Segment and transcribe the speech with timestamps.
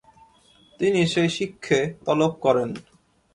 [0.79, 2.69] তিনি সেই শিখকে তলব করেন।